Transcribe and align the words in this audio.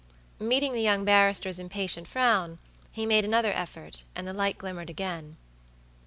Meeting 0.39 0.73
the 0.73 0.81
young 0.81 1.05
barrister's 1.05 1.59
impatient 1.59 2.07
frown, 2.07 2.57
he 2.91 3.05
made 3.05 3.23
another 3.23 3.51
effort, 3.53 4.03
and 4.15 4.27
the 4.27 4.33
light 4.33 4.57
glimmered 4.57 4.89
again. 4.89 5.37